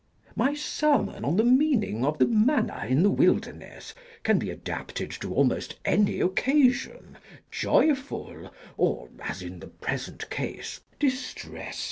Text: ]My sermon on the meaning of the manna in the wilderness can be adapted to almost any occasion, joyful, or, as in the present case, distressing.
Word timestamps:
]My 0.45 0.55
sermon 0.55 1.23
on 1.23 1.35
the 1.37 1.43
meaning 1.43 2.03
of 2.03 2.17
the 2.17 2.25
manna 2.25 2.87
in 2.89 3.03
the 3.03 3.11
wilderness 3.11 3.93
can 4.23 4.39
be 4.39 4.49
adapted 4.49 5.11
to 5.21 5.31
almost 5.31 5.75
any 5.85 6.21
occasion, 6.21 7.19
joyful, 7.51 8.51
or, 8.77 9.09
as 9.19 9.43
in 9.43 9.59
the 9.59 9.67
present 9.67 10.27
case, 10.31 10.81
distressing. 10.97 11.53